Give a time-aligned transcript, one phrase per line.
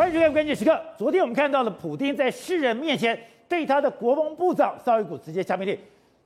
[0.00, 0.80] 欢迎收看关键时刻。
[0.96, 5.78] 昨天我们看到了普丁在世人面前对他的国防部长绍伊古直接下命令，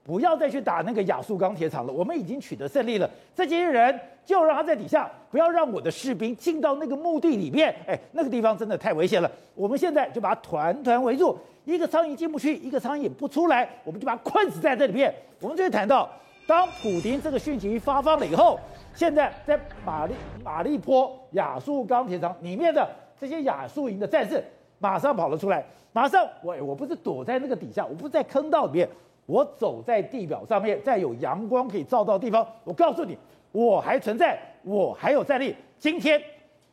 [0.04, 1.92] 不要再去打那个亚速钢铁厂了。
[1.92, 7.74] 我们已经取得胜利了，这些人就让他在底下，不要让我的士兵进到那个墓地里面。
[7.88, 9.28] 哎，那个地方真的太危险了。
[9.56, 15.12] 我们现在就把它团团围住，一个苍蝇进不去，一个苍蝇不出来，我们就把它困死在这里面。
[15.40, 16.08] 我们就会谈到，
[16.46, 18.56] 当普丁这个讯息发放了以后，
[18.94, 20.14] 现在在马利
[20.44, 22.88] 马利坡亚速钢铁厂里面的。
[23.24, 24.44] 这些亚速营的战士
[24.78, 25.64] 马上跑了出来，
[25.94, 28.86] 马上我我不是躲在那个底下，我不是在坑道里面，
[29.24, 32.46] 我走在地表上面，在有阳光可以照到的地方。
[32.64, 33.16] 我告诉你，
[33.50, 35.56] 我还存在，我还有战力。
[35.78, 36.22] 今天，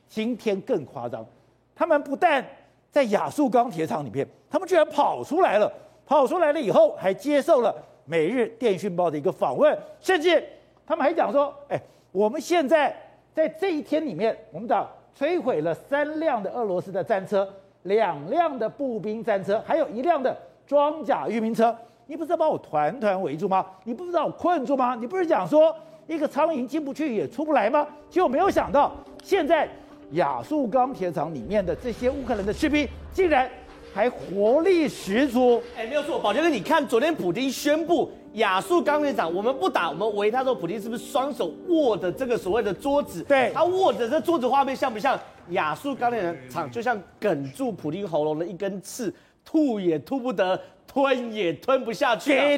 [0.09, 1.25] 今天更夸张，
[1.73, 2.45] 他们不但
[2.91, 5.71] 在亚速钢铁厂里面，他们居然跑出来了，
[6.05, 7.71] 跑出来了以后还接受了
[8.03, 10.43] 《每日电讯报》的一个访问，甚至
[10.85, 12.93] 他们还讲说：“哎，我们现在
[13.33, 14.85] 在这一天里面，我们讲。”
[15.17, 17.47] 摧毁了三辆的俄罗斯的战车，
[17.83, 20.35] 两辆的步兵战车，还有一辆的
[20.65, 21.75] 装甲运兵车。
[22.07, 23.65] 你不是要把我团团围住吗？
[23.83, 24.95] 你不是把我困住吗？
[24.95, 25.75] 你不是讲说
[26.07, 27.87] 一个苍蝇进不去也出不来吗？
[28.09, 28.91] 结果没有想到，
[29.23, 29.67] 现在
[30.11, 33.49] 亚速钢铁厂里面的这些乌克兰的士兵竟然
[33.93, 35.61] 还活力十足。
[35.77, 38.11] 哎，没有错，宝杰哥，你看昨天普京宣布。
[38.33, 40.43] 亚速钢铁厂，我们不打，我们围他。
[40.43, 43.23] 说普京是不是双手握着这个所谓的桌子？
[43.23, 46.69] 对，他握着这桌子，画面像不像亚速钢铁厂？
[46.71, 52.57] 就像梗住普京喉咙的一根刺，吐也吐不得，吞也吞不下去。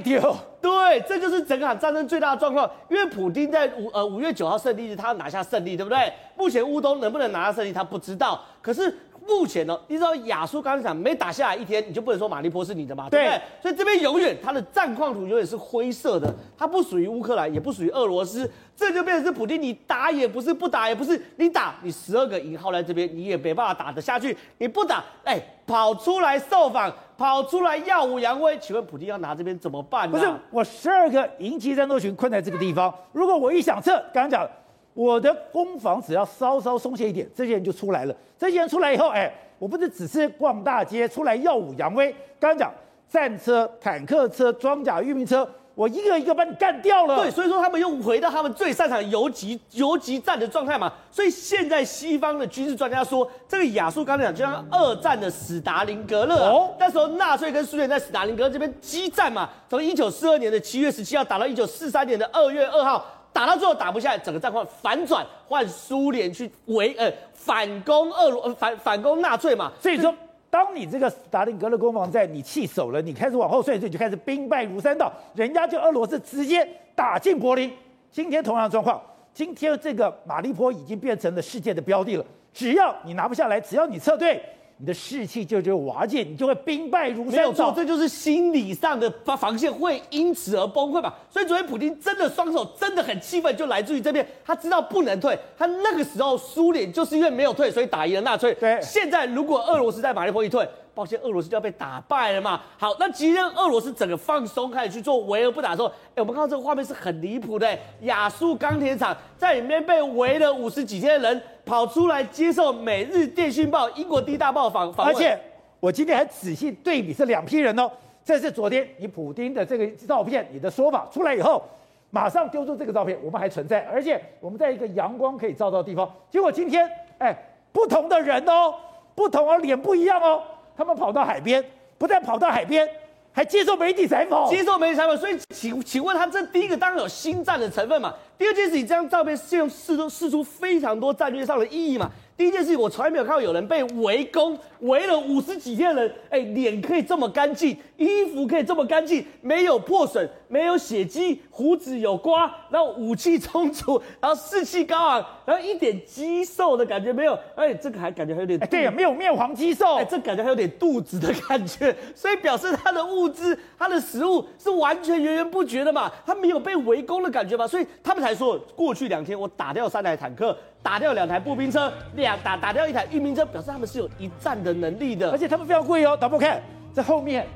[0.61, 2.69] 对，这就是整场战争最大的状况。
[2.89, 6.13] 因为普京在五呃五月九号胜利日，他要拿下胜利，对不对？
[6.37, 8.41] 目前乌东能不能拿下胜利，他不知道。
[8.61, 8.95] 可是。
[9.27, 13.41] 目前呢，你知道亚速钢铁厂没打下来一天，你就不能说马利坡是你的嘛，对不对？
[13.61, 30.17] 所以这边永远它的战况图永远是灰色的，它不属于乌克兰，也不属于俄罗斯，这就变成是普京，你打也不是，不打也不是，你打你十二个营号在这边，你也没办法打得下去，你不打，哎，跑出来受访，跑出来耀武扬威，请问普京要拿这边怎么办呢？
[30.17, 34.47] 不是，我十二个营级战斗群困在这个地方，如果我一想撤，刚刚讲。
[34.93, 38.15] 我的攻防只要稍稍松懈一点，这些人就出来了。
[38.37, 42.11] 这些人出来以后，哎，我不是只是逛大街出来耀武扬威。
[42.39, 42.71] 刚刚讲
[43.09, 47.15] 战车、坦克车、装甲运兵车，我一个一个把你干掉了。
[47.15, 50.93] 对，所以说他们又回到他们最擅长游击游击战的状态嘛。
[51.09, 63.03] 所以现在西方的军事专家说，这个亚速钢铁厂就像二战的史达林格勒，哦，那时候纳粹跟苏联在史达林格勒这边激战嘛，从一九四二年的七月十七号打到一九四三年的二月二号。
[63.33, 69.71] 打到最后打不下来，整个战况反转，换苏联去围呃反攻俄罗呃反反攻纳粹嘛。
[69.81, 70.13] 所以说，
[70.51, 77.69] 当你这个斯大林格勒攻防战你弃守了，你开始往后退，所以就开始兵败如山倒，人家就俄罗斯直接打进柏林。
[78.11, 79.01] 今天同样状况，
[79.33, 82.23] 今天这个马利坡已经变成了世界的标的了，
[82.53, 84.39] 只要你拿不下来，只要你撤退。
[84.83, 87.37] 你的士气就就瓦解，你就会兵败如山倒。
[87.37, 91.13] 没有错，这就是心理上的防防线会因此而崩溃嘛。
[91.29, 95.39] 所以昨天普京真的双手真的很气愤，就来自于这边，他知道不能退。
[95.57, 98.53] 他那个时候苏联就是因为没有退，所以打赢了纳粹。
[98.55, 100.67] 对，现在如果俄罗斯在马利波一退。
[100.95, 102.61] 抱歉，俄罗斯就要被打败了嘛。
[102.77, 107.77] 好，那今天俄罗斯整个放松开始去做围而不打的时候，哎，我们看到这个画面是很离谱的。
[108.01, 115.15] 亚速钢铁厂在里面被围了五十几天的人跑出来接受《每日电讯报》英国第一大报访访问。
[115.15, 115.39] 而且
[115.79, 117.89] 我今天还仔细对比这两批人哦，
[118.23, 121.63] 这是昨天你普丁的这个照片，你的说法出来以后，
[122.11, 126.07] 马上丢出这个照片，我们还存在，而且我们在一个阳光可以照到的地方。
[126.29, 126.87] 结果今天，
[127.17, 127.35] 哎，
[127.71, 128.75] 不同的人哦，
[129.15, 130.43] 不同哦，脸不一样哦。
[130.75, 131.63] 他们跑到海边，
[131.97, 132.87] 不但跑到海边，
[133.31, 135.17] 还接受媒体采访，接受媒体采访。
[135.17, 138.13] 所以，请请问他这第一个当然有心战的成分嘛？
[138.37, 142.09] 第二件事情，这张照片是用试出试出非常多战略上的意义嘛？
[142.35, 170.55] 第一件事情，我从来没有看到有人被围攻，围了五十几天的人，哎，脸可以这么干净，衣服可以这么干净，没有破损，没有血迹，胡子有刮，然后武器充足，然后士气高昂，然后一点肌瘦的感觉没有，哎，这个还感觉还有点，对呀，没有面黄肌瘦，哎，这感觉还有点肚子的感觉，所以表示他的物资、他的食物是完全源源不绝的嘛，他没有被围攻的感觉嘛，所以他们才说，过去两天我打掉三台坦克。
[170.83, 176.17] 打掉两台步兵车，两打打掉一台运兵车，表示他们是有一战的能力的，而且他们非常贵哦。
[176.19, 176.61] 导播看，
[176.91, 177.47] 在后面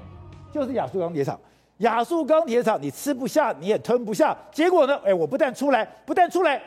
[0.49, 1.37] 就是亚速钢铁厂，
[1.79, 4.99] 亚速钢铁厂你吃不下，你也吞不下，结果呢？
[5.05, 6.61] 哎，我不但出来，不但出来。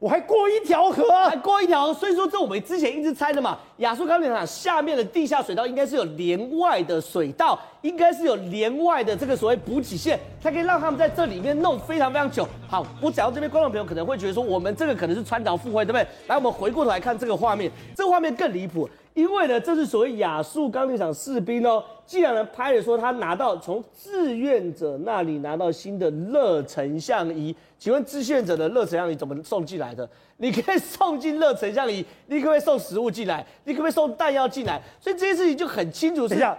[0.00, 3.58] 我还过一条河，还过一条，所以说这我们之前一直猜的嘛。
[3.78, 12.46] 亚速钢铁厂下面的地下水道应该是有连外的水道，应该是有连外的这个所谓补给线，才可以让他们在这里面弄非常非常久。
[12.68, 16.06] 好，我讲到这边，观众朋友可能会觉得说，我们这个可能是穿凿附会，对不对？
[16.28, 18.88] 来，我们回过头来看这个画面，这个画面更离谱。
[19.18, 30.08] 因为呢，这是所谓亚速钢铁厂士兵哦，既然呢拍了说他拿到从志愿者那里拿到新的热成像仪，请问志愿者的热成像仪怎么送进来的？
[30.36, 33.44] 你可以送进热成像仪，你可不可以送食物进来？
[33.64, 34.80] 你可不可以送弹药进来？
[35.00, 36.28] 所以这件事情就很清楚。
[36.28, 36.56] 等一下，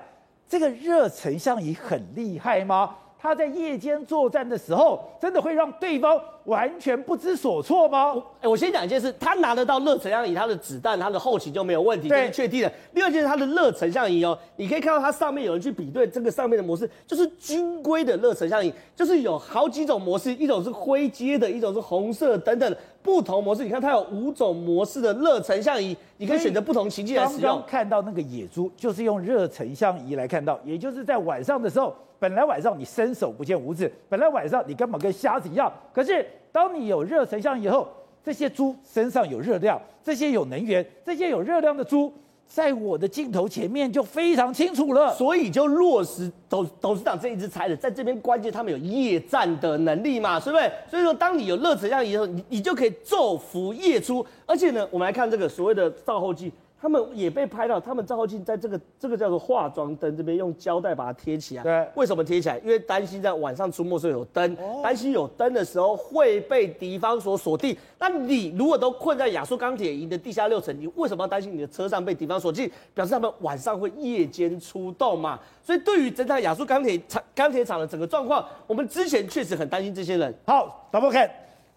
[0.49, 2.93] 这个热成像仪很厉害吗？
[3.21, 8.15] 他在夜间作战的时候，真的会让对方完全不知所措吗？
[8.39, 12.71] 哎，我先讲一件事，他拿得到热成像仪，他的子弹、他的后勤就没有问题，这是确定的。
[12.93, 23.65] 第二件事，他的热成像仪哦，你可以看到它上面有人去比对这个上面的模式，就是军规的热成像仪，就是有好几种模式，一种是灰阶的，一种是红色等等不同模式。
[23.65, 27.41] 你看它有五种模式的热成像仪，你可以选择不同情境来使用。
[27.41, 31.93] 刚刚看到那个野猪，就是用热成像仪来看到，也就是在晚上的时候。
[32.19, 35.71] 本来晚上你伸手不见五指，本来晚上你根本跟瞎子一样。
[35.93, 37.87] 可是当你有热成像以后，
[38.21, 42.13] 这些猪身上有热量，这些有能源，这些有热量的猪，
[42.45, 45.13] 在我的镜头前面就非常清楚了。
[45.15, 50.69] 所以就落实董董事长这一支猜的，在这边关键他们有夜战的能力嘛，是不是？
[50.89, 54.25] 所以说当你有热成像以后，你你就可以昼伏夜出。
[54.45, 56.51] 而且呢，我们来看这个所谓的照后镜。
[56.81, 61.63] 他们也被拍到，他们照后镜在这个这个叫做化妆灯这边用胶带把它贴起来。
[61.63, 62.57] 对，为什么贴起来？
[62.59, 67.75] 因为担心在晚上出没时候有灯，担心有灯的时候会被敌方所锁定。
[67.99, 72.71] 那你如果都困在亚速钢铁营的地下六层，你为什么要担心你的车上被敌方锁定？
[72.93, 75.37] 表示他们晚上会夜间出动嘛。
[75.61, 80.33] 所以对于整台亚速钢铁厂钢铁厂的整个状况，我们之前确实很担心这些人。
[80.45, 81.29] 好，导播看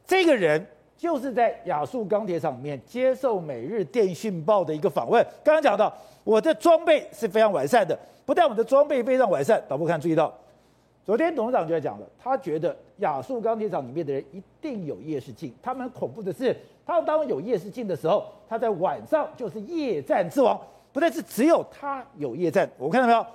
[0.07, 0.65] 这个人。
[1.03, 5.21] 就是在亚速钢铁厂里面接受《每日电讯报》的一个访问。
[5.43, 10.33] 刚刚讲到，我的装备是非常完善的，不但我的装备非常完善，导播看注意到，
[11.05, 15.53] 昨天董事长就在讲了，他觉得亚速钢铁厂里面的人一定有夜视镜。
[15.61, 16.57] 他们恐怖的是，
[16.87, 20.57] 他们当有夜视镜的时候，他在晚上就是夜战之王。
[20.93, 23.27] 不但是只有他有夜战，我看到没有？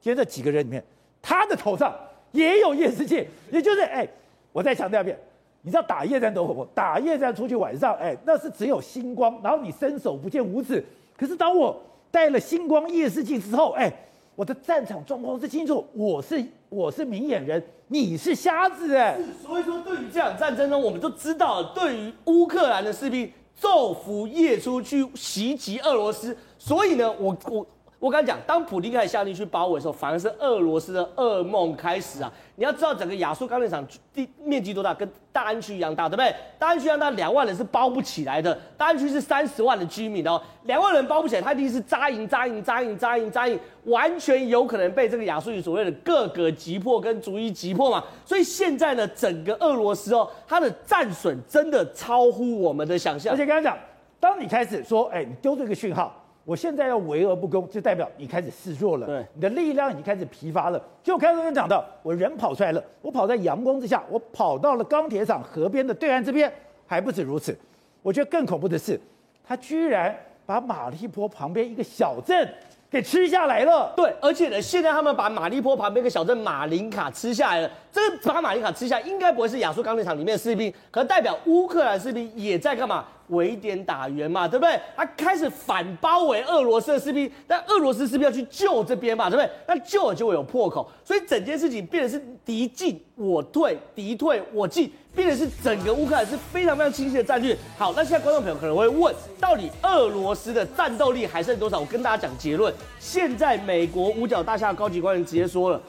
[0.00, 0.80] 今天这几个人里面，
[1.20, 1.92] 他的头上
[2.30, 4.06] 也有夜视镜，也就是哎，
[4.52, 5.18] 我再强调一遍。
[5.62, 6.66] 你知道打夜战多恐怖？
[6.74, 10.84] 打夜战出去晚上，哎，那是只有星光，然后你伸手不见五指。
[11.16, 11.78] 可是当我
[12.10, 13.92] 带了星光夜视镜之后，哎，
[14.34, 19.18] 我的战场状况是清楚，我是我是明眼人，你是瞎子，哎。
[19.42, 23.30] 所以说，对于这场战争呢，我们都知道，对于乌克兰的士兵
[23.60, 27.66] 昼伏夜出去袭击俄罗斯，所以呢，我我。
[28.00, 32.32] 我刚才讲，当普丁开始下令去包围的时候，反而是俄罗斯的噩梦开始啊！
[32.56, 36.34] 你要知道，整个亚速钢铁厂地面积多大，跟大安区一样大，对不对？
[36.58, 38.58] 大安区一样大，两万人是包不起来的。
[38.78, 48.02] 大安区是三十万的居民哦，两万人包不起来，他一定是扎营、扎营、扎营、扎营、扎营，完全有可能被这个亚速营所谓的各个击破跟逐一击破嘛。
[48.24, 53.34] 所以现在呢，整个俄罗斯哦，它的战损真的超乎我们的想象。
[53.34, 53.76] 而且刚才讲，
[54.18, 56.16] 当你开始说，哎，你丢这个讯号。
[56.50, 59.06] 我现在要围而不攻，就代表你开始示弱了。
[59.06, 60.84] 对，你的力量已经开始疲乏了。
[61.00, 66.52] 就开始跟讲到，我人跑出来了，我跑在阳光之下，我跑到了钢铁厂河边的对岸这边，
[66.88, 67.56] 还不止如此。
[68.02, 69.00] 我觉得更恐怖的是，
[69.46, 70.12] 他居然
[70.44, 72.52] 把马利坡旁边一个小镇
[72.90, 73.92] 给吃下来了。
[73.96, 77.70] 对，而且呢，现在他们把马利坡旁边一个小镇马林卡吃下来了。
[77.92, 83.04] 这个把马林卡吃下，应该不会是亚速钢铁厂里面的士兵，可代表乌克兰士兵也在干嘛？
[83.28, 84.76] 围点打援嘛，对不对？
[84.96, 89.48] 他开始反包围俄罗斯的士兵，但俄罗斯士兵要去救这边嘛，对不对？
[89.68, 97.56] 那救了就会有破口，所以整件事情变得是敌进我退，敌退我进，变得是整个乌克兰是非常非常清晰的战略。
[97.76, 101.78] 好，那现在观众朋友可能会问，到底俄罗斯的战斗力还剩多少？
[101.80, 105.80] 我跟大家讲结论，现在美国五角大厦高级官员直接说了。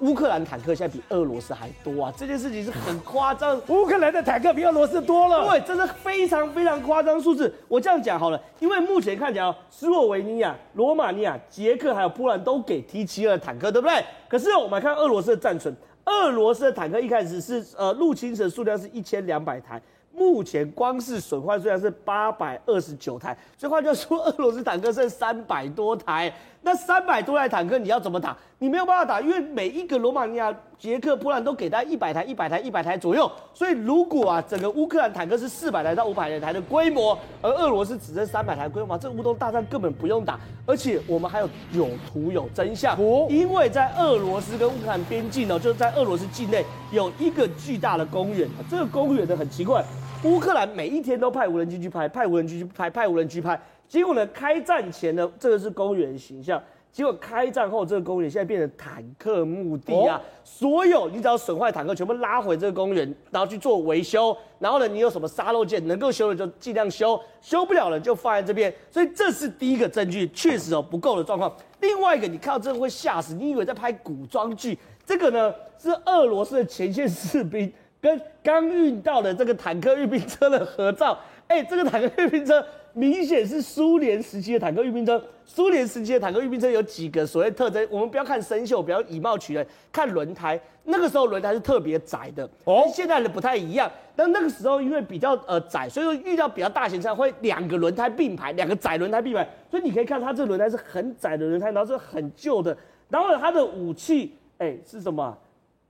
[0.00, 2.10] 乌克兰坦克现在比俄罗斯还多啊！
[2.16, 5.46] 这件事情是很夸张，乌克兰的坦克比俄罗斯多了。
[5.46, 7.54] 对，这是非常非常夸张数字。
[7.68, 14.02] 我这样讲好了，因为目前看起来，斯洛维尼亚、罗马尼亚、捷克还有波兰都给 T 七二坦克，对不对？
[14.26, 19.80] 可是我们来看俄罗斯的战损，俄罗斯的坦克一开始是呃入侵者数量是一千两百台。
[20.12, 26.34] 目前光是损坏数量是八百二十九台，所以换句话说俄罗斯坦克剩三百多台。
[26.62, 28.36] 那三百多台坦克你要怎么打？
[28.58, 33.30] 你没有办法打，因为每一个罗马尼亚、捷克、波兰都给他一百台、一百台、一百台左右。
[33.54, 40.38] 所以如果啊，整个乌克兰坦克是四百台到五百台的规模，而俄罗斯只剩三百台规模，这乌东大战根本不用打。
[40.66, 42.94] 而且我们还有有图有真相，
[43.30, 46.62] 因为在俄罗斯跟乌克兰边境呢，就是在俄罗斯境内
[46.92, 49.82] 有一个巨大的公园，这个公园呢很奇怪。
[50.24, 53.58] 乌克兰每一天都派无人机去拍，派无人机去拍，派无人机拍。
[53.90, 56.62] 结果呢，开战前呢，这个是公园形象。
[56.92, 60.16] 结果开战后，这个公园现在变成坦克墓地啊！
[60.16, 64.36] 哦、所有你只要损坏坦克，全部拉回这个公园，然后去做维修。
[64.60, 68.72] 然后呢，你有什么沙漏件能够修的就尽量修，修不了了就放在这边。
[68.92, 71.52] 所以这是第一个证据，确实哦不够的状况。
[71.80, 74.78] 另外一个，你看到这个会吓死，你以为在拍古装剧？
[75.04, 81.18] 这个呢是俄罗斯的前线士兵跟刚运到的这个坦克运兵车的合照。
[81.50, 82.64] 哎，这个坦克运兵车。
[82.92, 85.20] 明显是苏联时期的坦克运兵车。
[85.44, 90.60] 苏联时期的坦克运兵车有几个所谓特征，我们不要看生锈，不要以貌取人，看轮胎。
[90.84, 93.90] 那个时候轮胎是特别窄的，哦，跟现在的不太一样。
[94.14, 99.48] 但那个时候因为比较呃窄，所以说遇到比较大型车会两个轮胎并排，两个窄轮胎并排。
[99.68, 102.76] 所以你可以看它这轮胎是很窄的轮胎，然后是很旧的。
[103.08, 105.36] 然后，它的武器哎是什么？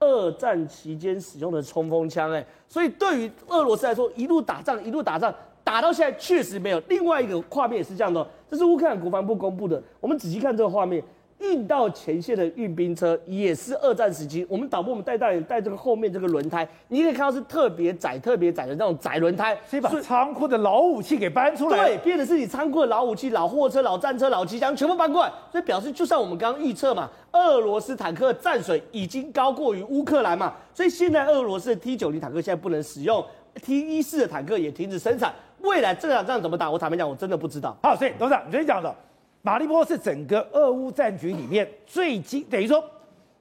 [0.00, 2.44] 二战期间使用的冲锋枪哎。
[2.66, 5.34] 所以对于俄罗斯来说，一路打仗一路打仗。
[5.70, 6.82] 打到现在确实没有。
[6.88, 9.80] 另外一个画面也是这样的，这是乌克兰国防部公布的。
[10.00, 11.00] 我们仔细看这个画面，
[11.38, 14.44] 运到前线的运兵车也是二战时期。
[14.48, 21.86] 我们导播，我们带大眼带这个后面这个轮胎，你可以看到是特别窄、特别窄的那种窄轮胎，所以把仓库的老武器给搬出来。
[21.86, 25.32] 对，变的是你仓库的老武器、老货车、老战车、老机枪全部搬过来。
[25.52, 30.52] 所以表示，就像我们刚刚预测嘛，俄罗斯坦克战损已经高过于乌克兰嘛。
[30.74, 33.24] 所以现在俄罗斯的 T 九零坦克现在不能使用
[33.62, 35.32] ，T 一四的坦克也停止生产。
[35.62, 36.70] 未来这场仗怎么打？
[36.70, 37.76] 我坦白讲，我真的不知道。
[37.82, 38.94] 好，所以董事长，你先讲的，
[39.42, 42.82] 马利波是整个俄乌战局里面最精，等于说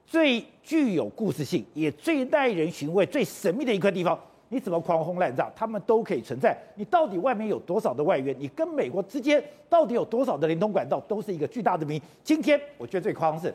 [0.06, 4.18] 最具有故事性，也最耐人寻味、最神秘的一块地方。
[4.52, 6.58] 你怎么狂轰滥炸，他们都可以存在。
[6.74, 8.34] 你到底外面有多少的外援？
[8.36, 12.02] 你跟美国之间到底有多少的连通管道，都是一个巨大的谜。
[12.24, 13.54] 今天我觉得最夸张是，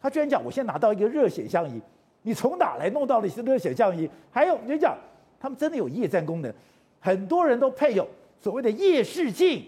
[0.00, 1.78] 他居然讲我现在拿到一个热显像仪，
[2.22, 4.08] 你从哪来弄到的是热显像仪？
[4.30, 4.96] 还有，你讲
[5.38, 6.50] 他们真的有夜战功能？
[7.06, 8.04] 很多人都配有
[8.40, 9.64] 所谓的夜视镜。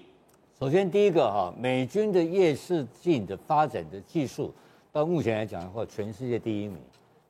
[0.59, 4.53] 首先，第一个哈，美军的夜视镜的发展的技术，
[4.91, 6.79] 到目前来讲的话，全世界第一名。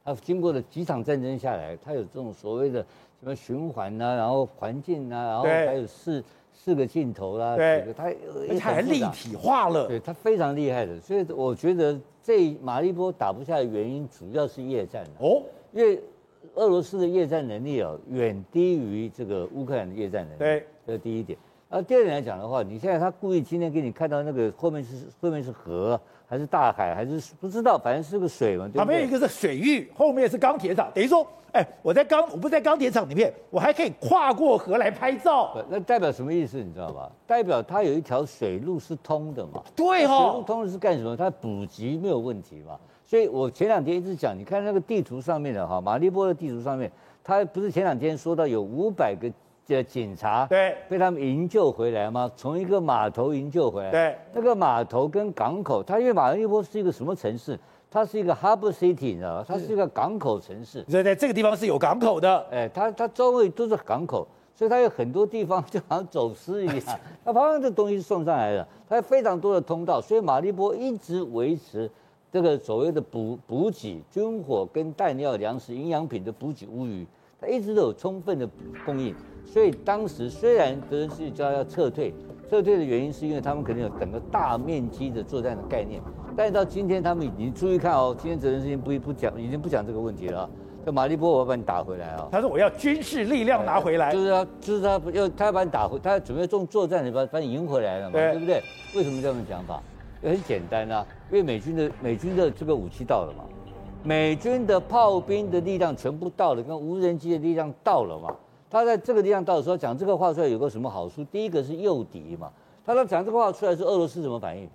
[0.03, 2.81] 它经过了几场战争下来，它有这种所谓的
[3.21, 6.25] 什么循环呐、啊，然后环境呐、啊，然后还有四
[6.55, 10.99] 四个镜头啦、啊，对，它而且还立体化了，对，它非常厉害的。
[11.03, 15.43] 所以我觉得这马利波打不下的原因，主要是夜战哦，
[15.75, 16.01] 因为。
[16.59, 20.39] 俄罗斯的夜战能力哦，远低于这个乌克兰的夜战能力。
[20.41, 21.39] 对，这是第一点。
[21.71, 28.65] 而第二点来讲的话，你现在他故意今天给你看到那个后面是后面是河，还是大海，还是不知道，反正是个水嘛。
[28.65, 28.79] 对不对？
[28.79, 35.57] 旁边一个是水域，后面是钢铁厂，等于说，哎，我在钢，我不在钢铁厂里面，我还可以跨过河来拍照。
[35.69, 36.57] 那代表什么意思？
[36.57, 37.09] 你知道吧？
[37.25, 39.63] 代表它有一条水路是通的嘛？
[39.77, 40.31] 对哈、哦。
[40.31, 41.17] 水路通的是干什么？
[41.17, 42.77] 它补给没有问题嘛？
[43.09, 46.93] 所以我前两天一直讲，你看那个地图上面的哈，马利波的地图上面，
[47.25, 49.33] 他不是前两天说到有五百个
[49.67, 52.31] 的警察对被他们营救回来吗？
[52.37, 53.91] 从一个码头营救回来。
[53.91, 57.59] 对，那个码头跟港口，它因为马利波是一个什么城市？
[57.91, 59.45] 它是一个 harbor city，你知道吗？
[59.49, 60.85] 它是一个港口城市。
[60.87, 62.47] 所以在这个地方是有港口的。
[62.51, 71.91] 哎，它它周围都是港口，所以它有很多地方就好像走私一样， 它旁边的东西送上来的，它有非常多的通道，所以马利波一直维持。
[72.31, 77.07] 这个所谓的补补给、军火跟弹药、粮食、营养品的补给无虞，
[77.41, 78.49] 它一直都有充分的
[78.85, 79.15] 供应。
[79.45, 82.13] 所以当时虽然泽连斯基叫要撤退，
[82.51, 86.03] 撤退的原因是因为他们可能有整个大面积的作战的概念。
[86.37, 90.49] 但是到今天，他们已经注意看哦，今天责任事情不不讲，已经不讲这个问题了。
[90.87, 92.29] 叫马利波，我要把你打回来啊！
[92.31, 98.63] 他说我要军事力量拿回来，就是他，就是他要他要把你打回，他准备做作战，你把把你赢回来了嘛，对，对不对？
[98.95, 99.83] 为什么这样讲法？
[100.23, 103.45] 也很简单啊，因为美军的美军的这个武器到了嘛，
[104.03, 108.35] 美军的炮兵的力量全部到了，跟无人机的力量到了嘛。
[108.71, 111.25] 他在这个地方到的时候讲这个话出来有个什么好处？
[111.25, 112.51] 第一个是诱敌嘛。
[112.85, 114.69] 他说讲这个话出来是俄罗斯怎么反应？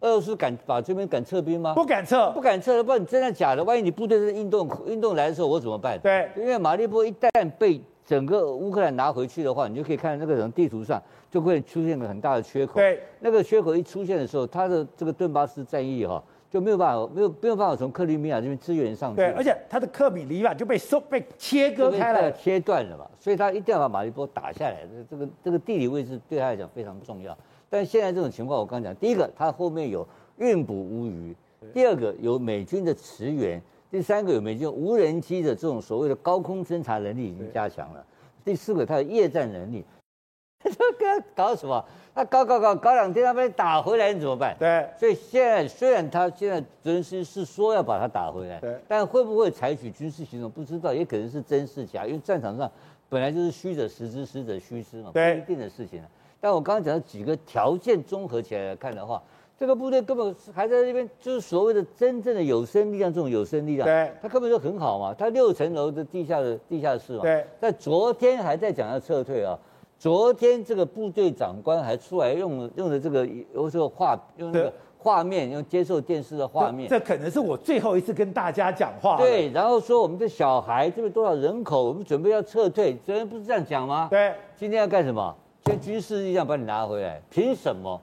[0.00, 1.74] 俄罗斯敢把这边敢撤兵吗？
[1.74, 2.82] 不敢撤，不敢撤。
[2.82, 3.64] 不然你真的假的？
[3.64, 5.98] 万一你部队是运动运动来的时候，我怎么办？
[6.00, 11.02] 对，因为马利波一旦被整个乌克兰拿回去的话，你就可以看到那个人地图上。
[11.30, 12.74] 就会出现个很大的缺口。
[12.74, 19.16] 对，那个缺口一出现的时候，他的这个顿巴斯战役哈就没有办法，没有没有办法从克里米亚这边支援上去。
[19.16, 23.04] 对，而且他的克米里亚就被收被切割开了，切断了嘛。
[23.18, 24.86] 所以他一定要把马利波打下来。
[25.10, 27.36] 这个这个地理位置对他来讲非常重要。
[27.68, 30.06] 但现在这种情况，我刚讲，第一个，他后面有
[30.36, 31.34] 运补乌鱼；
[31.72, 33.58] 第二个，有美军的驰援；
[33.94, 38.04] 第三个，有没有就无人机的这种所谓的高空侦察能力已经加强了；
[38.44, 39.84] 第四个，它的夜战能力。
[40.64, 41.84] 这个搞什么？
[42.12, 44.56] 他搞搞搞搞两天，他把你打回来，你怎么办？
[44.58, 44.84] 对。
[44.98, 48.76] 所以现在虽然他现在泽连斯基是说要把他打回来，对。
[48.88, 52.04] 但会不会采取军事行动，不知道，也可能是真是假。
[52.04, 52.68] 因为战场上
[53.08, 56.02] 本来就是虚者实之，实者虚之嘛，不一定的事情。
[56.40, 59.22] 但我刚刚讲的几个条件综合起来来看的话，
[59.56, 69.56] 这个部队根本还在那边，就是所谓的真正的有生力量，这种有生力量，对，他根本就很好嘛，他六层楼的地下的地下室嘛，对，在昨天还在讲要撤退啊，
[69.96, 84.08] 昨天这个部队长官还出来用用的这个有时候画用那个画面，用接受电视的画面，这可能是我最后一次跟大家讲话，对，然后说我们的小孩这边多少人口，我们准备要撤退，昨天不是这样讲吗？
[84.10, 85.32] 对，今天要干什么？
[85.66, 88.00] 先军事力量把你拿回来，凭什么？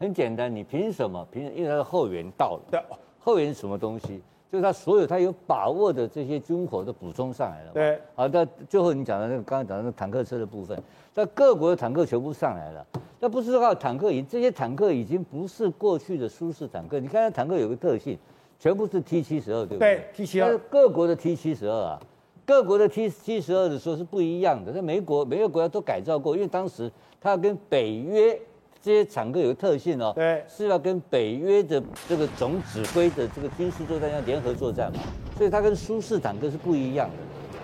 [0.00, 1.28] 很简单，你凭什么？
[1.30, 2.62] 凭因为他的后援到了。
[2.70, 2.82] 对，
[3.18, 4.22] 后援什么东西？
[4.50, 7.72] 就是他所有他有把握的这些军火都补充上来了。
[7.74, 10.82] 对，好，到最后你讲的那个刚刚讲的那个坦克车的部分，
[11.14, 12.84] 那各国的坦克全部上来了。
[13.20, 16.98] 那不是靠坦克，已这些坦克已经不是过去的舒适坦克。
[16.98, 18.18] 你看，坦克有个特性，
[18.58, 19.96] 全部是 T 七十二，对不对？
[19.96, 20.56] 对，T 七二。
[20.70, 22.00] 各国的 T 七十二啊，
[22.46, 24.72] 各国的 T 七十二的时候是不一样的。
[24.72, 26.90] 在美国，每个国家都改造过，因为当时
[27.20, 28.40] 他要跟北约。
[28.82, 35.00] 这些坦克有个特性哦，对，是要跟北约的这个总指挥的这个军事作战要联合作战嘛，
[35.36, 37.16] 所以它跟苏式坦克是不一样的。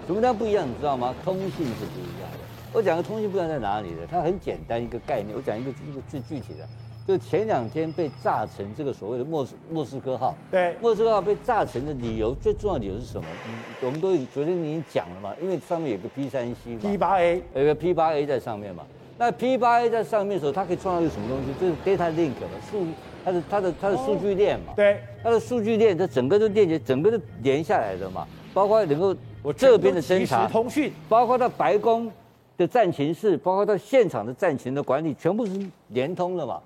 [0.07, 0.69] 什么叫不一样？
[0.69, 1.15] 你知道吗？
[1.25, 2.39] 通信是不一样的。
[2.73, 4.03] 我讲个通信不一样在哪里呢？
[4.11, 5.35] 它很简单一个概念。
[5.35, 6.69] 我讲一个一个最具体的，
[7.09, 10.37] 就前两天被炸成这个所谓的莫斯莫斯科号。
[10.51, 13.27] 对，莫斯科号被炸成的理由，最重要的理由是什么？
[13.49, 18.85] 嗯，我们都昨天已经讲了嘛，因为上面有个 P 三 C 嘛，P 八 A 有个 P 八 A 在上面嘛。
[19.19, 21.53] 那 P 八 A 在上面的时候，它可以创造一个什么东西？
[21.59, 22.87] 就是 data link 嘛，数，
[23.25, 24.75] 它的它的它的数据链嘛。
[24.77, 28.27] 对，它的数据链，它整个都链接，整个都连下来的嘛。
[28.53, 32.13] 包括能够我这边的侦查通讯，包括到白宫
[32.59, 35.53] 的战情室，包括到现场的战情的管理，全部是
[35.89, 36.61] 连通的嘛。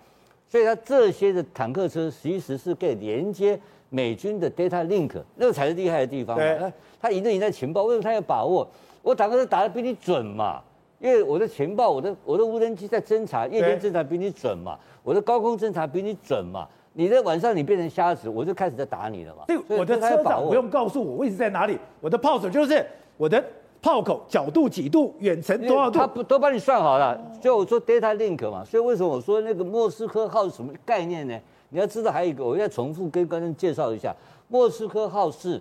[0.49, 6.45] 所以它这些的坦克车其实是可以连接美军的 data link，那个才是厉害的地方嘛。
[6.59, 8.69] 它它赢就赢在情报，为什么它有把握？
[9.03, 10.61] 我坦克车打得比你准嘛。
[11.01, 19.45] 因为我的情报，我的我的无人机在侦查，夜间侦查比你准嘛，我的高空侦查比你准嘛，你在晚上你变成瞎子，我就开始在打你了嘛。
[19.47, 22.85] 对，我的车长不用告诉我位置在哪里，我的炮手就是
[23.17, 23.43] 我的
[23.81, 27.19] 炮口角度几度，远程多少度，他不都帮你算好了。
[27.41, 31.35] 所以我说 data link 嘛，所以为什么我说那个莫斯科号是什么概念呢？
[31.71, 34.15] 你要知道还有一个，我再重复跟观众介绍一下，
[34.49, 35.59] 莫斯科号是。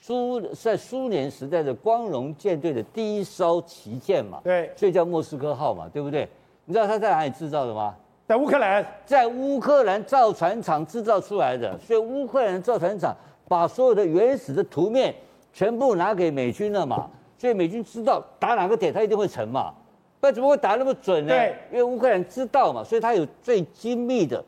[0.00, 6.28] 苏在苏联时代的光荣舰队的第一艘旗舰嘛，对，所以叫莫斯科号嘛，对不对？
[6.64, 7.94] 你知道它在哪里制造的吗？
[8.26, 11.78] 在乌克兰，在乌克兰造船厂制造出来的。
[11.78, 13.14] 所以乌克兰造船厂
[13.46, 15.14] 把所有的原始的图面
[15.52, 19.74] 全部拿给美军了嘛，所以美军知道打哪个点，它一定会沉嘛，
[20.20, 21.34] 不然怎么会打那么准呢？
[21.34, 24.42] 对，因为乌克兰知道嘛，所以它有最精密的、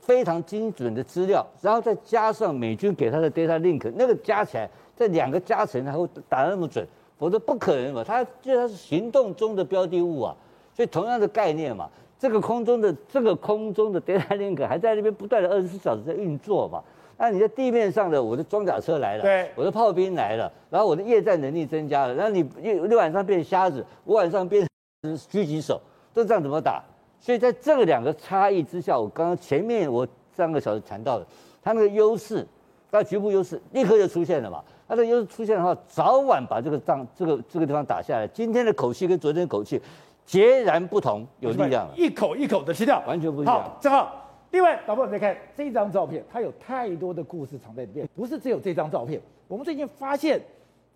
[0.00, 4.68] 非常精准的资料，然后再加上美军给他的 data link，那个加起来。
[4.96, 6.86] 这两个加成才会打得那么准，
[7.18, 8.04] 否则不可能嘛。
[8.04, 10.36] 它就它是行动中的标的物啊，
[10.74, 16.82] 所以同样的概念嘛，这个空中的这个空中的 data link 还在那边不断的二十四小时在运作嘛。
[17.16, 24.68] 那你在地面上的我的装甲车来了，对，我的炮兵来了，然后我的夜战能力增加了，然后你你你晚上变瞎子，我晚上变
[25.02, 25.80] 狙击手，
[26.14, 26.84] 这仗怎么打？
[27.20, 31.26] 所以在这个两个差异之下，我刚刚前面我三个小时谈到的，
[31.62, 32.46] 它那个优势，
[32.90, 34.64] 它局部优势立刻就出现了嘛。
[34.88, 38.26] 他的优势出现的话，早晚把这个仗、这个这个地方打下来。
[38.26, 39.80] 今天的口气跟昨天的口气
[40.24, 43.54] 截然不同，有力量了，一口一口的吃掉，完全不一样。
[43.54, 44.16] 好，正好。
[44.50, 49.20] 另外，导播你再看这张照片，它有太多的故事藏在里面，不是只有这张照片。
[49.46, 50.40] 我们最近发现，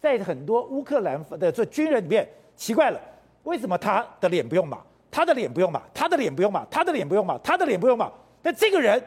[0.00, 3.00] 在很多乌克兰的这军人里面，奇怪了，
[3.44, 4.78] 为什么他的脸不用码，
[5.14, 8.10] 他的脸不用码，他的脸不用码，他的脸不用码，他的脸不用码，
[8.42, 9.00] 但这个人，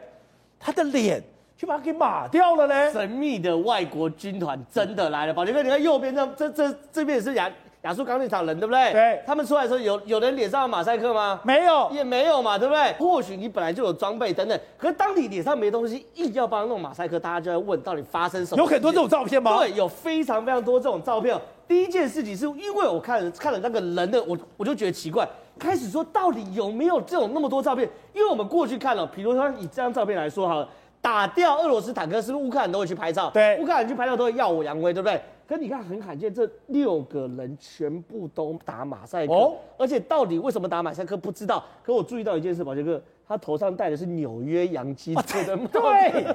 [0.58, 1.22] 他的脸。
[1.54, 2.92] 就把他给码掉了嘞。
[2.92, 7.50] 神秘的外国军团真的来了，宝杰哥，你看右边这这这这边也是亚
[7.82, 8.92] 亚速钢铁厂人，对不对？
[8.92, 9.20] 对。
[9.26, 11.40] 他们出来的时候有有人脸上有马赛克吗？
[11.42, 12.92] 没有，也没有嘛，对不对？
[12.92, 18.62] 或许你本来就有装备等等，可是当你脸上没东西，硬要帮他弄马赛克，大家就要问到底发生什么？
[18.62, 19.58] 有很多这种照片吗？
[19.58, 21.36] 对，有非常非常多这种照片。
[21.66, 27.88] 第一件事情是因为我看了看了那个人的，我我就觉得奇怪，开始说到底有没有这种那么多照片？
[28.14, 30.68] 因为我们过去看了，比如说以这张照片来说好了。
[31.00, 33.30] 打掉俄罗斯坦克，是不是乌克兰都会去拍照？
[33.30, 35.18] 对，乌克兰去拍照都会耀武扬威，对不对？
[35.46, 41.64] 可你看很罕见，这六个人全部都打马赛克，哦、而且到底为什么打马赛克不知道。
[41.84, 46.34] 可我注意到一件事，宝杰哥，他头上戴的是纽约洋基队的帽子，啊、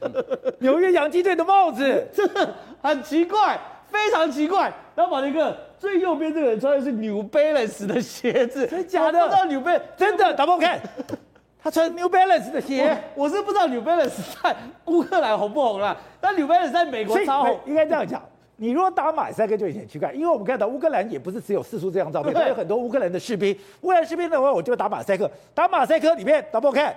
[0.00, 3.60] 对，纽约洋基队的帽子， 真的很奇怪，
[3.94, 4.70] 非常奇怪。
[4.96, 9.20] 然后把那个最右边这个人穿的是 New Balance 的鞋子，真的假的？
[9.26, 10.80] 不知道 New Balance 真的，打不看。
[11.62, 14.10] 他穿 New Balance 的鞋，我是不知道 New Balance
[14.42, 14.54] 在
[14.84, 17.58] 乌克兰红不红啦，但 New Balance 在美国超红。
[17.64, 18.22] 应该这样讲，
[18.56, 23.56] 你如果打马赛克就有点奇怪，因为我们看到乌克兰也不是只有四处这张照片，还有很多乌克兰的士兵。
[23.80, 26.94] 乌克兰士兵的话，我就打马赛克，打马赛克里面，打不看，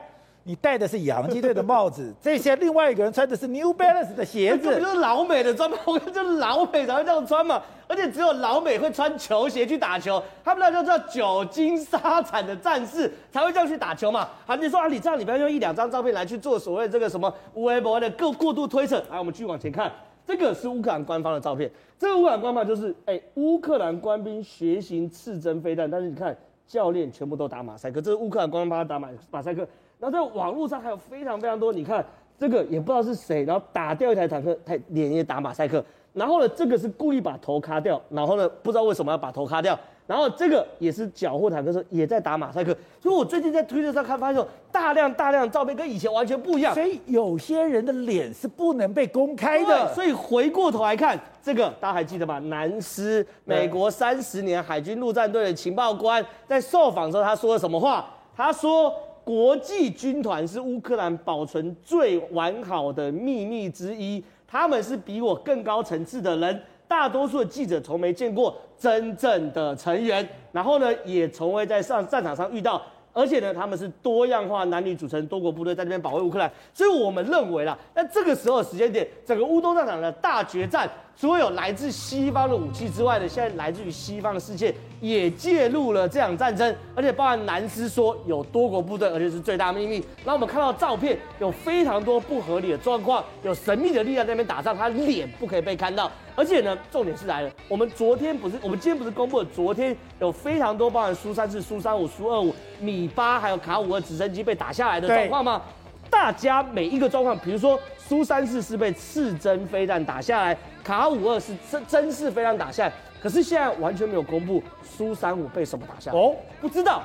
[0.47, 7.61] 你戴的是洋基队的帽子， 这些另外一个人穿的是 New Balance 的鞋子，这就是老美的装扮，我看就是老美才会这样穿嘛。
[7.85, 14.29] 而且只有老美会穿球鞋去打球，他们那叫叫久经沙场的战士才会这样去打球嘛。
[14.45, 19.03] 好，你说啊，你这样你不要用一两张照片来去做所谓这个什么微博的过过度推测。
[19.11, 19.91] 来，我们继续往前看，
[20.25, 29.67] 这个是乌克兰官方的照片，这个乌克兰官方就是哎，乌克兰官兵学习刺针飞弹，但是你看教练全部都打马赛克，这是乌克兰官方打马马赛克。
[29.99, 32.05] 然后在网络上还有非常非常多，你看
[32.37, 35.83] 这个也不知道是谁，然后打掉一台坦克，他脸也打马赛克。
[36.13, 39.77] 然后呢，这个是故意把头卡掉，然后呢，不知道为什么要把头卡掉。
[40.07, 42.75] 然后这个也是缴获坦克时也在打马赛克。
[42.99, 46.73] 所以我最近在推特上看，发现大量大量的照片跟以前完全不一样。
[46.73, 49.93] 所以有些人的脸是不能被公开的。
[49.93, 52.39] 所以回过头来看，这个大家还记得吧？
[52.39, 58.07] 南斯，美国三十年海军陆战队的情报官在受访的时候，他说了什么话？
[58.35, 58.93] 他说。
[59.27, 72.81] 国际军团是乌克兰保存最完好的秘密之一，他们是比我更高层次的人，大多数的记者从没见过真正的成员，然后呢，也从未在上战场上遇到。
[73.11, 90.03] 而且呢，他们是多样化男女组成多国部队在这边保卫乌克兰，所以我们认为啦，那这个时候时间点，整个乌东战场的大决战，除了有来自西方的武器之外呢，现在来自于西方的世界也介入了这场战争，而且包含南斯说有多国部队，而且是最大秘密。
[90.23, 96.11] 那我们看到照片，有非常多不合理的状况，有神秘的力量在那边打仗，他脸不可以被看到。
[96.35, 105.63] 而且呢，重点是来了，我们昨天不是，我们今天不是公布了，昨天有非常多包含苏三四、苏三五、苏二五、米八，还有卡五二直升机被打下来的状况吗？
[106.09, 117.01] 大家每一个状况，比如说苏三四是被刺针飞弹打下来，卡五二是真真式飞弹打下来，可是现在完全没有公布苏三五被什么打下来哦，不知道。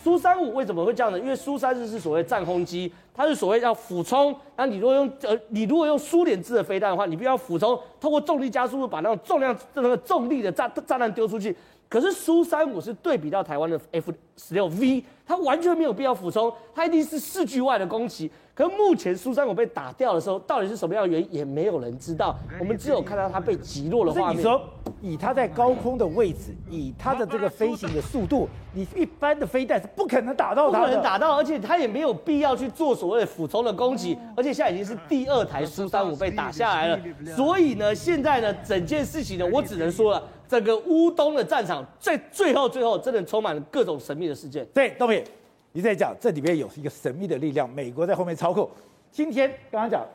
[0.00, 1.18] 苏三五为什么会这样呢？
[1.18, 4.34] 因为苏三四是所谓战轰机，它是所谓要俯冲。
[4.56, 11.54] 那你如果用呃，你如果用苏联制的飞弹的话，你必须要俯冲，通过重力加速度把那种重量、那个重力的炸炸弹丢出去。
[11.88, 18.30] 可是苏三五是对比到台湾的 F 十六 V，它完全没有必要俯冲，它一定是视距外的攻击。
[18.54, 22.36] 可目前苏三五被打掉的时候，到底是什么样的原因，也没有人知道。
[22.60, 24.38] 我们只有看到它被击落的画面。
[24.38, 24.60] 你说，
[25.00, 34.18] 以它在高空的位置，以它的这个飞行的速度，你一般的飞弹是不可能打到它的，不可能打到，而且它也没有必要去做所谓的俯冲的攻击。
[34.36, 37.00] 而且现在已经是第二台苏三五被打下来了，
[37.36, 40.22] 所以呢，现在呢，整件事情呢，我只能说了。
[40.48, 44.66] 整个乌东的战场，在最后最后，真的充满了各种神秘的事件。
[44.72, 45.22] 对，东平，
[45.72, 48.68] 你在讲这里面有一个神秘的力量，美国在后面操控。
[49.12, 50.06] 今天刚刚讲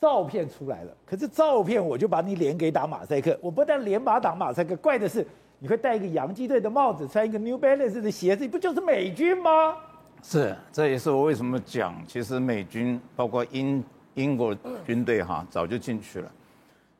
[0.00, 5.26] 照片出来了，可是照片我就把你脸给打马赛克，我不但脸把打马赛克，怪的是
[5.58, 9.76] 你会戴一个洋基队的帽子，穿一个 New Balance 的鞋子，你不就是美军吗？
[10.22, 16.32] 是，这也是我为什么讲，其实美军包括英英国军队哈，早就进去了。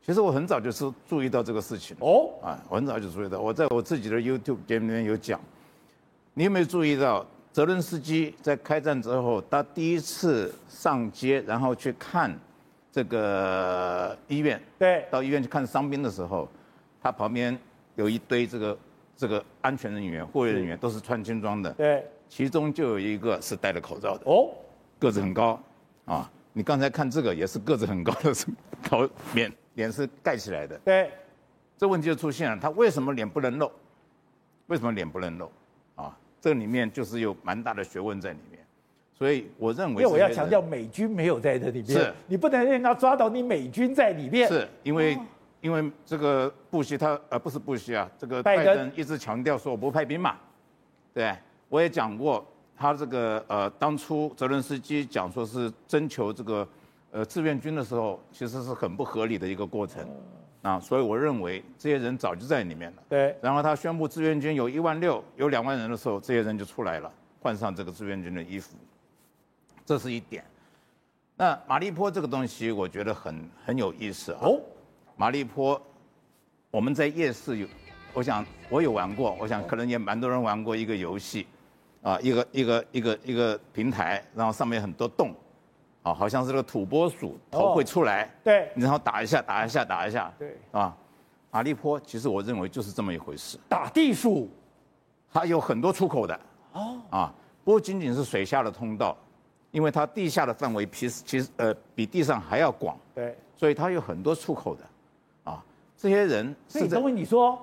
[0.06, 3.40] 其实我很早就是注意到这个事情哦，啊，我很早就注意到。
[3.40, 5.40] 我在我自己的 YouTube 节目里面有讲，
[6.32, 12.32] 你有没有注意到泽伦斯基在开战之后，他第一次上街，然后去看
[12.92, 16.48] 这个医院，对，到医院去看伤兵的时候，
[17.02, 17.58] 他旁边
[17.96, 18.78] 有一堆这个
[19.16, 24.50] 这个安全人员、护卫人员，都是穿军装的，对，其中就有一个是戴着口罩的哦，
[25.00, 25.60] 个子很高，
[26.04, 28.46] 啊，你刚才看这个也是个子很高的，是
[28.88, 29.52] 口面。
[29.76, 31.10] 脸是盖起来的，对，
[31.76, 32.58] 这问题就出现了。
[32.60, 33.70] 他为什么脸不能露？
[34.68, 35.50] 为什么脸不能露？
[35.94, 38.58] 啊，这里面就是有蛮大的学问在里面。
[39.12, 44.48] 所以我认为，因为我要强调，美军没有在这里面，是你不能让他抓到你美军在里面。
[44.48, 45.18] 是因为，
[45.60, 50.36] 因为这个布希他呃不是布希啊，这个拜登一直强调说我不派兵嘛。
[51.12, 51.36] 对，
[51.68, 56.66] 我也讲过，他这个呃当初泽伦斯基讲说是征求这个。
[57.12, 60.06] 呃，志愿军的时候其实是很不合理的一个过程，
[60.60, 63.02] 啊，所以我认为这些人早就在里面了。
[63.08, 63.34] 对。
[63.40, 68.76] 然后他宣布志愿军有一万六，有两万人的时候，这些人就出来了，换上这个志愿军的衣服，
[69.86, 70.44] 这是一点。
[71.36, 74.40] 那马利坡这个东西，我觉得很很有意思啊。
[74.42, 74.60] 哦。
[75.16, 75.80] 马利坡，
[76.70, 77.66] 我们在夜市有，
[78.12, 81.46] 我想我有玩过，我想可能也蛮多人玩过一个游戏，
[82.02, 85.34] 啊，一个一个一个一个平台，然后上面很多洞。
[86.06, 90.96] 哦，好像是那个土拨鼠头会出来，对，然后打一下，打一下，打一下，对，啊，
[91.50, 93.58] 马利坡其实我认为就是这么一回事。
[93.68, 94.48] 打地鼠，
[95.32, 96.40] 它有很多出口的，
[96.74, 99.16] 哦，啊，不仅仅是水下的通道，
[99.72, 104.82] 因为它地下的范围其实其实呃比地上还要广，对，所以它有很多出口的，
[105.42, 105.60] 啊，
[105.96, 106.78] 这些人是。
[106.78, 107.56] 所以，等会你说，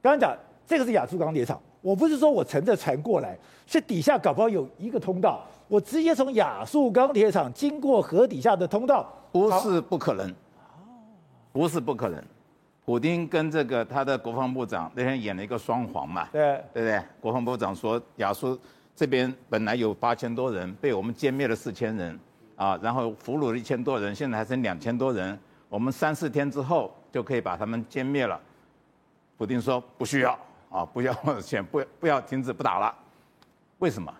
[0.00, 0.34] 刚刚讲
[0.66, 5.44] 这个是亚速钢铁厂，我不是说我乘着船过来，是底下搞不好有一个通道。
[5.68, 10.34] 我直接从亚速钢铁厂经过河底下的通道，不是不可能，
[11.52, 12.22] 不是不可能。
[12.84, 17.02] 普丁跟这个他的国防部长那天演了一个双簧嘛，对对不对？
[17.18, 18.58] 国防部长说亚速
[18.94, 22.20] 这边本来有八千多人，被我们歼灭了四千人，
[22.56, 25.38] 啊，然后俘虏了一千多人，现在还剩两千多人，
[25.70, 28.38] 我们三四天之后就可以把他们歼灭了。
[29.38, 32.94] 普丁说不需要啊，不要 先，不不要停止不打了。
[33.78, 34.12] 为什么？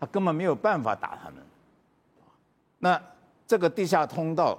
[0.00, 1.34] 他根本没有办法打他们。
[2.78, 3.00] 那
[3.46, 4.58] 这个地下通道，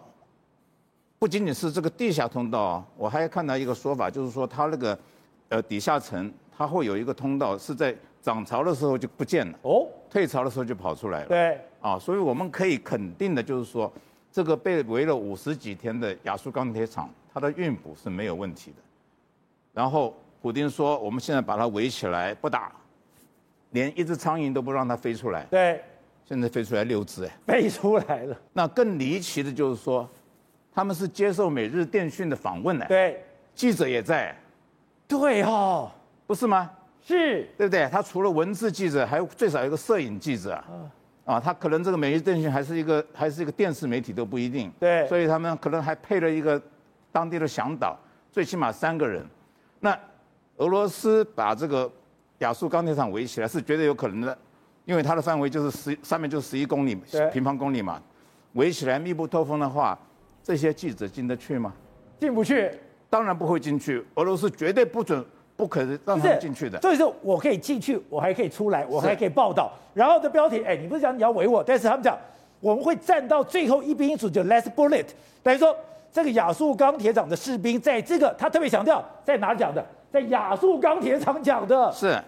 [1.17, 4.97] 不仅仅是这个地下通道啊，我还看到一个说法，就是说它那个
[5.49, 11.27] 呃底下层，它会有一个通道是在涨潮的时候就不见了，哦，退潮的时候就跑出来了。
[11.27, 13.91] 对，啊，所以我们可以肯定的就是说，
[14.31, 18.77] 这个被围了五十几天的亚速钢铁厂，它的运补是没有问题的。
[19.73, 22.71] 然后普丁说，我们现在把它围起来不打。
[23.71, 25.43] 连一只苍蝇都不让它飞出来。
[25.45, 25.81] 对，
[26.25, 28.37] 现在飞出来六只，哎，飞出来了。
[28.53, 30.07] 那更离奇的就是说，
[30.73, 32.85] 他们是接受每日电讯的访问呢。
[32.87, 33.23] 对，
[33.55, 34.35] 记者也在。
[35.07, 35.91] 对哦，
[36.27, 36.69] 不是吗？
[37.01, 37.87] 是，对不对？
[37.89, 40.65] 他除了文字记者，还有最少一个摄影记者啊。
[41.25, 44.71] 啊，他可能这个每日电讯还是一个还是一个电视媒体都不一定。
[44.79, 46.61] 对，所以他们可能还配了一个
[47.11, 47.97] 当地的向导，
[48.31, 49.25] 最起码三个人。
[49.79, 49.97] 那
[50.57, 51.91] 俄罗斯把这个。
[52.41, 54.37] 亚速钢铁厂围起来是绝对有可能的，
[54.85, 56.95] 因为它的范围就是十上面就是十一公里
[57.31, 58.01] 平方公里嘛，
[58.53, 59.97] 围起来密不透风的话，
[60.43, 61.71] 这些记者进得去吗？
[62.19, 62.71] 进不去，
[63.09, 64.03] 当然不会进去。
[64.15, 65.23] 俄罗斯绝对不准、
[65.55, 66.81] 不可能让他们进去的。
[66.81, 69.71] 所以说，我可以进去，我还可以出来，我还可以报道。
[69.93, 72.17] 然后的标题，哎，你不是讲你要围我，但是他们讲
[72.59, 75.05] 我们会站到最后一兵一卒，就 last bullet。
[75.43, 75.75] 等于说，
[76.11, 79.85] 这个亚速钢铁厂的士兵，在这个他特别强调，在哪讲的？
[80.11, 81.91] 在亚速钢铁厂讲的。
[81.91, 82.21] 是。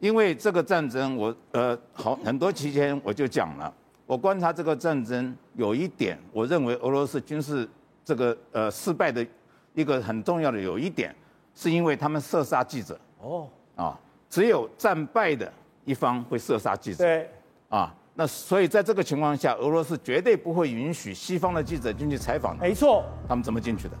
[0.00, 3.74] 因为这个战争我，我呃好很多期间我就讲了，
[4.06, 7.68] 我观察这个战争有一点，我认为俄罗斯军事
[8.04, 9.26] 这个呃失败的
[9.74, 11.12] 一个很重要的有一点，
[11.52, 12.96] 是因为他们射杀记者。
[13.20, 13.98] 哦，啊，
[14.30, 15.52] 只有战败的
[15.84, 17.02] 一方会射杀记者。
[17.02, 17.28] 对，
[17.68, 22.56] 啊，那所以在这个情况下，俄罗斯绝对不会允许西方的记者进去采访。
[22.58, 23.96] 没错，他们怎么进去的？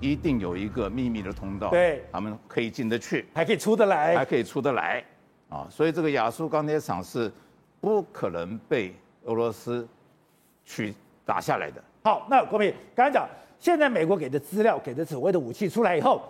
[0.00, 5.04] 一定有一个秘密的通道，对，他们可以进得去，还可以出得来，还可以出得来，
[5.48, 7.30] 啊，所以这个亚速钢铁厂是
[7.80, 9.86] 不可能被俄罗斯
[10.64, 11.82] 去打下来的。
[12.04, 16.22] 好，那国民刚才讲，现在美国给的资料，给的所谓的武器出来以后，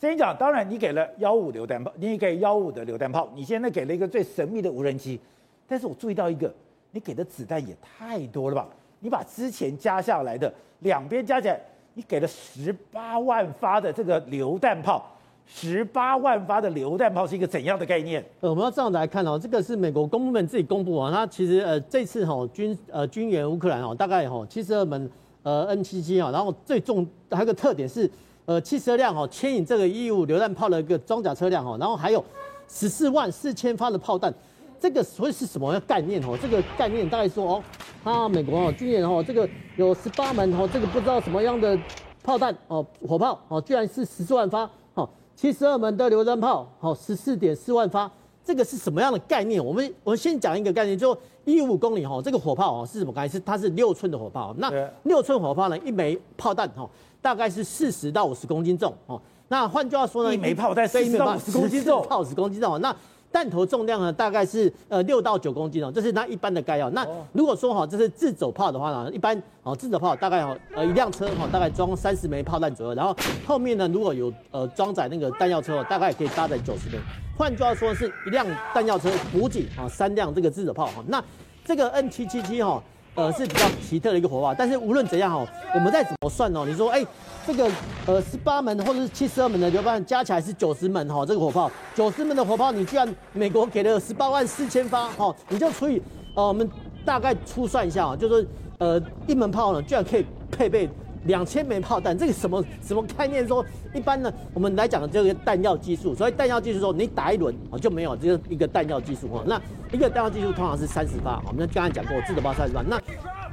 [0.00, 5.20] 先讲，当然你给了幺五榴弹炮，你给幺五的榴弹炮，你现在给了一个最神秘的无人机，
[5.68, 6.52] 但是我注意到一个，
[6.90, 8.68] 你给的子弹也太多了吧？
[8.98, 11.60] 你把之前加下来的两边加起来。
[11.94, 15.04] 你给了十八万发的这个榴弹炮，
[15.46, 18.24] 十八万发的榴弹炮是一个怎样的概念？
[18.40, 25.10] 呃，我们要这样子来看哦，这个是美国公部门自己公布啊，它其实呃这次哈军呃军援乌克兰哦，大概哈七十二门
[25.42, 28.10] 呃 N 七七啊，然后最重还有个特点是
[28.46, 32.24] 呃七十二辆哈牵引这个一五榴弹炮的一个装甲车辆哈，然后还有
[32.68, 34.32] 十四万四千发的炮弹。
[34.82, 36.36] 这个所以是什么概念哦？
[36.42, 37.62] 这个概念大概说哦，
[38.02, 41.78] 啊，美国哦军演哦，这个有十八门哦，这个不知道什么样的
[42.24, 48.10] 炮弹哦，火炮哦，居然是十四万发哦，七十二门的榴弹炮哦，十四点四万发，
[48.44, 49.64] 这个是什么样的概念？
[49.64, 53.30] 我们我们先讲一个概念，就一五公里哦，这个火炮哦是什么概念？
[53.30, 54.68] 是它是六寸的火炮，那
[55.04, 56.90] 六寸火炮呢，一枚炮弹哦，
[57.20, 59.22] 大概是四十到五十公斤重哦。
[59.46, 62.92] 那换句话说呢，一枚炮弹四十到五十公斤重，炮十公斤重，那。
[63.32, 66.90] 弹头重量呢，大概是呃六到九公斤哦，这是它一般的概要。
[66.90, 73.16] 那如果说哈，这是自走炮的话呢，一般哦自走炮大概哦呃一辆车哈大概装三十枚炮弹左右，然后
[73.46, 76.98] 后面呢如果有呃装载那个弹药车哦，大概也可以搭载九十枚。
[77.36, 81.02] 换句话说，是一辆弹药车补给啊三辆这个自走炮哈。
[81.08, 81.24] 那
[81.64, 82.82] 这个 N 七七七哈。
[83.14, 87.04] 呃，是比较奇特的一个火炮，但是无论怎样哦，我们再怎么算哦，你说哎，
[87.46, 87.70] 这个
[88.06, 96.00] 呃十八门或者是七十二门的榴弹加起来是九十门哈，这个火炮九十门的火炮，你居然美国给了十八万四千发哈，你就除以
[96.34, 96.68] 呃我们
[97.04, 98.46] 大概粗算一下啊，就是
[98.78, 100.88] 呃一门炮呢居然可以配备。
[101.26, 103.46] 两千枚炮弹，这个什么什么概念？
[103.46, 109.44] 说一般呢，我们来讲的这个弹药技术，所以弹药技术说你打一轮哦就没有，这个一个弹药技术哦。
[109.46, 112.82] 那一个弹药技术通常是三十发，我们刚才讲过，自走炮三十发。
[112.82, 113.00] 那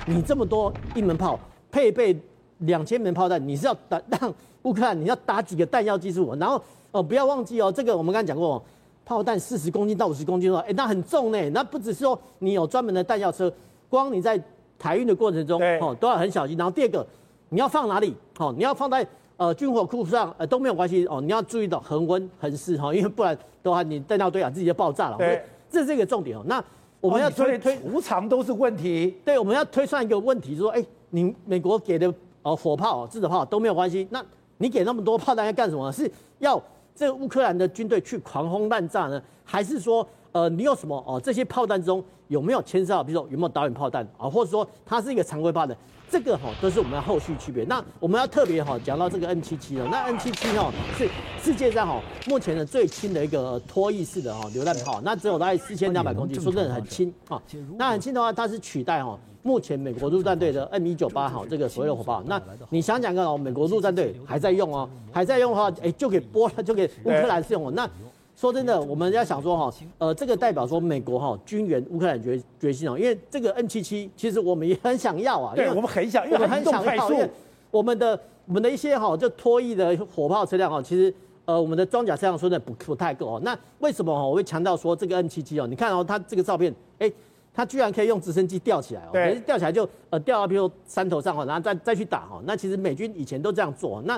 [0.08, 2.20] 你这么多一门炮配备
[2.60, 6.34] 两千枚炮弹，你是要打让乌克兰你要打几个弹药技术？
[6.40, 8.64] 然后哦不要忘记哦，这个我们刚才讲过，
[9.04, 11.50] 炮弹四十公斤到五十公斤哦，哎那很重呢。
[11.50, 13.52] 那不只是说你有专门的弹药车，
[13.90, 14.42] 光你在
[14.78, 16.58] 台运的过程中哦都要很小心。
[16.58, 17.06] 然后第二个。
[17.52, 18.16] 你要放哪里？
[18.38, 19.04] 哦，你要放在
[19.36, 21.20] 呃军火库上，呃都没有关系哦。
[21.20, 25.18] 你要注意到恒温恒湿哈，因为不然的话，你弹药堆啊自己就爆炸了。
[25.18, 26.44] 对，这是这个重点哦。
[26.46, 26.64] 那
[27.02, 29.16] 我们要推推无常都是问题。
[29.26, 32.14] 对，我们要推算一个问题，就是说，哎，你美国给的
[32.50, 34.24] 呃火炮、制导炮都没有关系，那
[34.58, 35.92] 你给那么多炮弹要干什么？
[35.92, 36.62] 是要
[36.96, 41.20] 这个乌克兰的军队去狂轰滥炸呢，还是说，呃，你有什么哦？
[41.24, 45.78] 这些炮弹中有没有牵涉到，比如说有没有导引炮弹啊，或者说它是一个常规炮弹？
[46.12, 47.64] 这个哈都是我们要后续区别。
[47.66, 49.88] 那我们要特别哈讲到这个 N 七七了。
[49.92, 51.08] 那 N 七七哈是
[51.40, 57.40] 世界上哈目前的最轻的一个脱曳式的哈榴弹炮，那只有大概四千两百公斤，说真的很轻啊。
[57.78, 62.22] 那很轻的话，它是取代哈目前美国陆战队的 M 一九八哈这个所谓的火炮。
[62.28, 67.72] 那你想想看哦，美国陆战队还在用哦，还在用的话，哎，就给波了，就给乌克兰使用哦。
[67.76, 67.90] 那
[68.36, 77.30] 说真的，我们要想说哈，呃，这个代表说美国哈军援乌克兰决决心哦，因为这个 N 七七其实我们也很想要啊，对，我们很想，因为很想要，因为
[77.70, 83.42] 我们的我们的一些哈就拖曳的火炮车辆哦，其实呃我们的装甲车辆说的不不太够哦。
[83.44, 85.68] 那为什么哦我会强调说这个 N 七七哦？
[85.68, 87.12] 你看哦，它这个照片，哎，
[87.60, 92.42] 它居然可以用直升机吊起来哦，对，吊起来就呃吊到比如山头上哦，然后再再去打哈。
[92.46, 94.18] 那其实美军以前都这样做，那。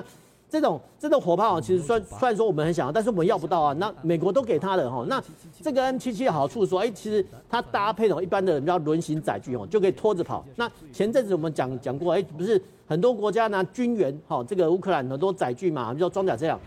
[0.52, 3.72] 这种这种火炮哦，其实虽虽然说我们很想要，但是我们要不到啊。
[3.78, 5.02] 那美国都给他了哈。
[5.08, 5.18] 那
[5.62, 10.44] 这个 M 七七的好处说，哎，其实它搭配的一般的比较轮型载具哦，就可以拖着跑。
[10.56, 16.60] 那前阵子我们讲讲过，哎，不是很多国家拿军援哈，这个乌克兰很多载具嘛，比如说装甲车辆，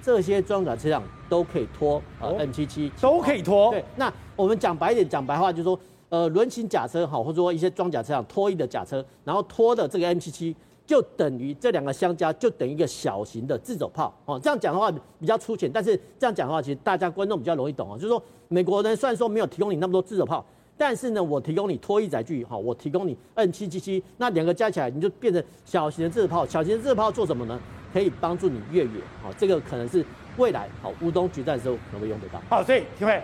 [0.00, 3.72] 这些装甲车辆都可以拖呃 M 七七，都可以拖。
[3.72, 5.76] 对，那我们讲白一点，讲白话就是说，
[6.12, 10.54] 呃，轮型甲车哈，或者说一些装甲车辆拖曳的甲车，然后拖的这个 M 七七。
[10.84, 14.38] 就等于这两个相加，就等于一个小型的自走炮哦。
[14.38, 17.94] 这样讲的话比较粗浅，但是这样讲的话，其实大家观众比较容易懂哦。
[17.94, 20.44] 就是说，美国人虽然说没有提供你那么多自走炮，
[20.76, 26.44] 但是呢，我提供你拖曳载具哈，我提供你 N 七七七，那两个加起来，你就变成小型的自走炮。
[26.44, 27.58] 小型的自走炮做什么呢？
[27.92, 29.32] 可以帮助你越野哦。
[29.38, 30.04] 这个可能是
[30.36, 32.42] 未来好乌东决战的时候可能会用得到。
[32.50, 33.22] 好，所以各位，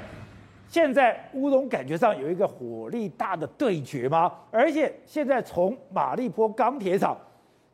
[0.68, 4.32] 现在乌龙感觉上有一个火力大的对决吗？
[4.50, 7.16] 而且现在从马利坡钢铁厂。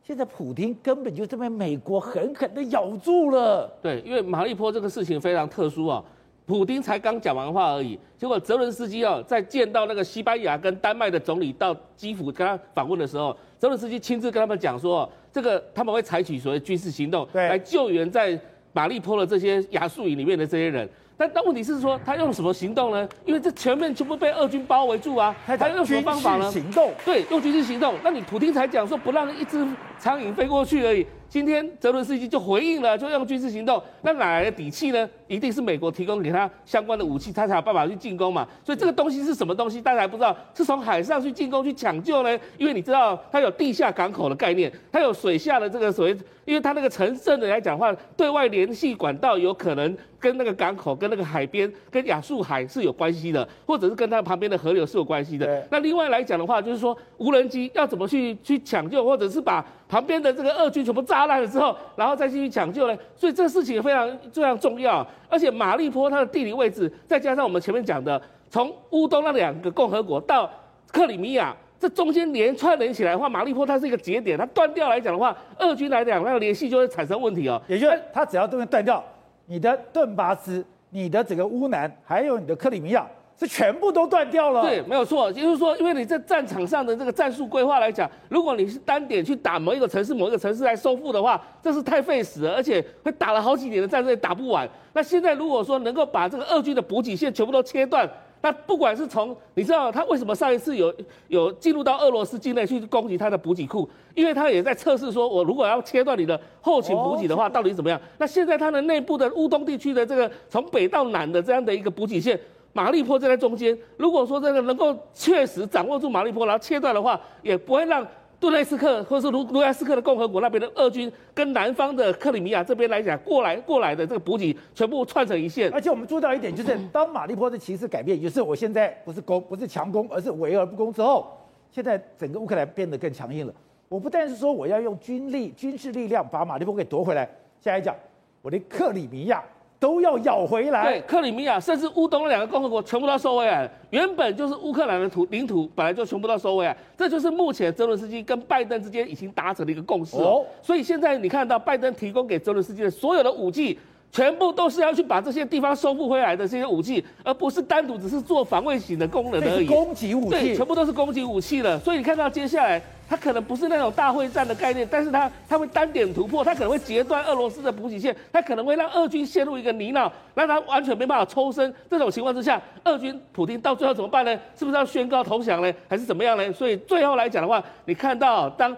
[0.01, 3.67] 现在普京根本就这被美国狠狠的咬住了。
[3.81, 6.03] 对，因为马利坡这个事情非常特殊啊，
[6.45, 18.39] 普京才刚讲完话而已，结果泽伦斯基啊，在见到那个西班牙跟丹麦的总理到基辅跟他访问的时候，泽伦斯基亲自跟他们讲说，这个他们会采取所谓军事行动来救援在
[18.73, 20.87] 马利坡的这些亚速营里面的这些人。
[21.17, 23.07] 但但问题是说，他用什么行动呢？
[23.25, 26.51] 因为这前面全部被俄军包围住啊，他用什么方法呢？
[26.51, 27.95] 行动，对，用军事行动。
[28.03, 29.65] 那你普京才讲说不让一只
[29.97, 31.05] 苍蝇飞过去而已。
[31.27, 35.09] 今天泽伦斯基就回应了，就用军事行动，那哪来的底气呢？
[35.27, 38.47] 一定是美国提供给他相关的武器，他才有办法去进攻嘛。
[38.63, 42.39] 所以这个东西是什么东西，大家还不知道，是从海上去进攻去抢救呢？
[42.57, 55.67] 因为你知道，它有地下港口的概念，它有水下的这个所谓，因为它那个城镇的来讲话，对外联系管道有可能跟那个港口、跟那个海边、跟亚速海是有关系的，或者是跟它旁边的河流是有关系的。
[55.71, 62.97] 那另外来讲的话，就是说无人机要怎么去去抢救，或者是把旁边的这个俄军全部炸烂了之后，然后再继续抢救呢？
[63.15, 65.05] 所以这个事情也非常非常重要。
[65.29, 70.49] 而且马利坡它的地理位置，再加上我们前面讲的，从乌东那两个共和国到
[70.91, 77.61] 克里米亚，这中间连串连起来的话，马利坡它是一个节点，它断掉来讲的话，俄军来讲那个联系就会产生问题哦。
[77.67, 79.03] 也就是它只要都会断掉，
[79.45, 83.05] 你的顿巴斯、你的整个乌南，还有你的克里米亚。
[83.37, 84.61] 是全部都断掉了。
[84.61, 85.31] 对，没有错。
[85.31, 94.69] 就是说，因为你在战场上的这个战术规划来讲，如果你是单点去打某一个城市、某一个城市来收复的话，这是太费时了，而且会打了好几年的战争也打不完。
[94.93, 98.09] 那现在如果说能够把这个俄军的补给线全部都切断，
[98.41, 100.93] 那不管是从你知道他为什么上一次有
[101.27, 107.99] 有进入到俄罗斯境内去攻击他的补给库，因为他也在测试说，我如果要切断你的后勤补给的话，到底怎么样？
[108.17, 112.39] 那现在他的内部的乌东地区的这个从北到南的这样的一个补给线。
[112.75, 118.05] 马利波就在中间，如果说这个能够确实掌握住马利波，然后切断的话，也不会让
[118.37, 125.71] 顿内斯克或者是卢卢甘斯克的共和国那边的俄军跟南方的克里米亚这边来讲过来过来的这个补给全部串成一线。
[125.71, 131.31] 而且我们注意到一点，就是当马利波的情势改变，就是我现在不是攻不是强攻，而是围而不攻之后，
[131.71, 133.53] 现在整个乌克兰变得更强硬了。
[133.87, 137.29] 我不但是说我要用军力军事力量把马利波给夺回来，
[137.61, 137.95] 下一讲
[138.41, 139.41] 我连克里米亚。
[139.79, 140.83] 都要咬回来。
[140.85, 143.69] 对，克里米亚甚至乌东的两个共和国全部都收回来。
[143.89, 146.75] 原本就是乌克兰的土领土，本来就全部都收回来。
[146.97, 150.45] 这就是目前泽伦斯基跟拜登之间已经达成的一个共识哦。
[150.61, 153.77] 所以现在你看到拜登提供给泽伦斯基的所有的武器，
[154.11, 159.67] 全部都是要去把这些地方收复回来的这些武器，而不是单独只是做防卫型的功能而已。
[159.67, 161.77] 攻击武器，对，全部都是攻击武器了。
[161.79, 171.73] 所以你看到接下来它可能不是那种大会战的概念，但是它它会单点突破，它可能会截断俄罗斯的补给线，它可能会让俄军陷入一个泥淖，让他完全没办法抽身。
[171.89, 174.31] 这种情况之下，俄军普丁到最后怎么办呢？
[174.55, 175.73] 是不是要宣告投降呢？
[175.87, 176.51] 还是怎么样呢？
[176.51, 178.75] 所以最后来讲的话，你看到当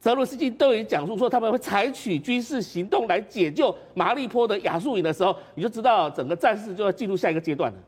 [0.00, 7.78] 泽伦斯基都已经讲述说他们会采取军事行动来解救马利坡的亚速营的时候，你就知道整个战事就要进入下一个阶段了。